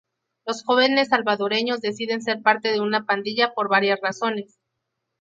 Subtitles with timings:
[0.47, 4.57] Los jóvenes salvadoreños deciden ser parte de una pandilla por varias razones.